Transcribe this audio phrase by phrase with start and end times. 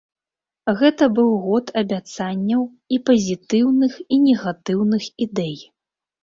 [0.79, 2.63] Гэта быў год абяцанняў
[2.97, 5.55] і пазітыўных і негатыўных ідэй.